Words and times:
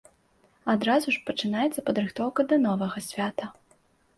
Адразу 0.73 1.13
ж 1.17 1.21
пачынаецца 1.27 1.83
падрыхтоўка 1.91 2.47
да 2.53 2.61
новага 2.67 3.05
свята. 3.13 3.45